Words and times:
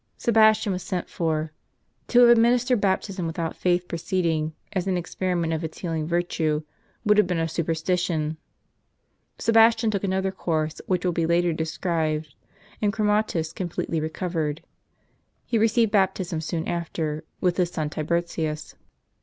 w 0.01 0.03
m 0.03 0.17
Sebastian 0.17 0.73
was 0.73 0.81
sent 0.81 1.07
for. 1.11 1.51
To 2.07 2.21
have 2.21 2.29
administered 2.29 2.81
baptism 2.81 3.27
without 3.27 3.55
faith 3.55 3.87
preceding, 3.87 4.53
as 4.73 4.87
an 4.87 4.97
experiment 4.97 5.53
of 5.53 5.63
its 5.63 5.77
healing 5.77 6.07
vir 6.07 6.23
tue, 6.23 6.65
would 7.05 7.19
have 7.19 7.27
been 7.27 7.37
a 7.37 7.47
superstition. 7.47 8.37
Sebastian 9.37 9.91
took 9.91 10.03
another 10.03 10.31
course, 10.31 10.81
which 10.87 11.05
will 11.05 11.11
be 11.11 11.27
later 11.27 11.53
described, 11.53 12.33
and 12.81 12.91
Chromatins 12.91 13.53
com 13.53 13.69
pletely 13.69 14.01
recovered. 14.01 14.63
He 15.45 15.59
received 15.59 15.91
baptism 15.91 16.41
soon 16.41 16.67
after, 16.67 17.23
with 17.39 17.57
his 17.57 17.69
son 17.69 17.91
Tibertius. 17.91 18.73